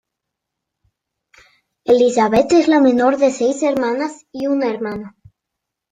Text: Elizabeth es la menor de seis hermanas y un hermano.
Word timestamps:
Elizabeth 1.83 2.51
es 2.53 2.67
la 2.67 2.79
menor 2.79 3.17
de 3.19 3.29
seis 3.29 3.61
hermanas 3.61 4.25
y 4.31 4.47
un 4.47 4.63
hermano. 4.63 5.13